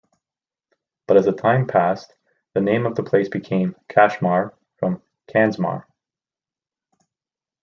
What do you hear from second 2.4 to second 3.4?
the name of the place